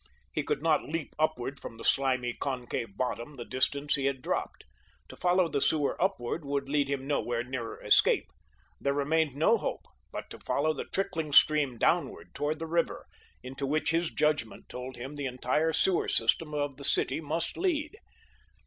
He 0.33 0.41
could 0.41 0.63
not 0.63 0.89
leap 0.89 1.13
upward 1.19 1.59
from 1.59 1.77
the 1.77 1.83
slimy, 1.83 2.33
concave 2.33 2.97
bottom 2.97 3.35
the 3.35 3.45
distance 3.45 3.93
he 3.93 4.05
had 4.05 4.23
dropped. 4.23 4.63
To 5.09 5.15
follow 5.15 5.47
the 5.47 5.61
sewer 5.61 5.95
upward 6.01 6.43
would 6.43 6.67
lead 6.67 6.87
him 6.89 7.05
nowhere 7.05 7.43
nearer 7.43 7.79
escape. 7.83 8.27
There 8.79 8.95
remained 8.95 9.35
no 9.35 9.57
hope 9.57 9.85
but 10.11 10.27
to 10.31 10.39
follow 10.39 10.73
the 10.73 10.85
trickling 10.85 11.31
stream 11.33 11.77
downward 11.77 12.33
toward 12.33 12.57
the 12.57 12.65
river, 12.65 13.05
into 13.43 13.67
which 13.67 13.91
his 13.91 14.09
judgment 14.09 14.69
told 14.69 14.95
him 14.95 15.17
the 15.17 15.27
entire 15.27 15.71
sewer 15.71 16.07
system 16.07 16.51
of 16.55 16.77
the 16.77 16.83
city 16.83 17.21
must 17.21 17.55
lead. 17.55 17.95